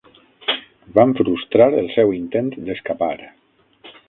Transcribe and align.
Van 0.95 1.13
frustrar 1.19 1.67
el 1.83 1.91
seu 1.99 2.15
intent 2.23 2.51
d'escapar. 2.57 3.15